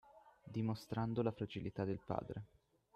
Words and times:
Dimostrando 0.49 1.21
la 1.21 1.29
fragilità 1.31 1.83
del 1.83 1.99
padre. 2.03 2.43